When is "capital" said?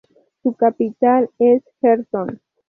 0.55-1.29